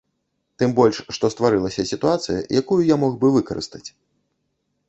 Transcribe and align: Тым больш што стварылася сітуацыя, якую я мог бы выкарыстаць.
Тым 0.61 0.71
больш 0.79 0.97
што 1.17 1.29
стварылася 1.33 1.85
сітуацыя, 1.91 2.39
якую 2.63 2.81
я 2.93 3.01
мог 3.05 3.13
бы 3.25 3.33
выкарыстаць. 3.37 3.87